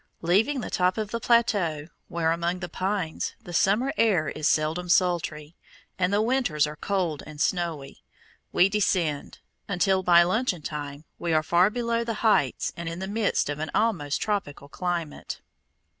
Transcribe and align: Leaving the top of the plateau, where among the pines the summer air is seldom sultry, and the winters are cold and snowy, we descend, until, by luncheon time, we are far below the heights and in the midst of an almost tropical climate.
Leaving 0.23 0.61
the 0.61 0.71
top 0.71 0.97
of 0.97 1.11
the 1.11 1.19
plateau, 1.19 1.87
where 2.07 2.31
among 2.31 2.57
the 2.57 2.67
pines 2.67 3.35
the 3.43 3.53
summer 3.53 3.93
air 3.97 4.29
is 4.29 4.47
seldom 4.47 4.89
sultry, 4.89 5.55
and 5.99 6.11
the 6.11 6.23
winters 6.23 6.65
are 6.65 6.75
cold 6.75 7.21
and 7.27 7.39
snowy, 7.39 8.01
we 8.51 8.67
descend, 8.67 9.37
until, 9.67 10.01
by 10.01 10.23
luncheon 10.23 10.63
time, 10.63 11.05
we 11.19 11.33
are 11.33 11.43
far 11.43 11.69
below 11.69 12.03
the 12.03 12.15
heights 12.25 12.73
and 12.75 12.89
in 12.89 12.97
the 12.97 13.07
midst 13.07 13.47
of 13.47 13.59
an 13.59 13.69
almost 13.75 14.19
tropical 14.19 14.67
climate. 14.67 15.39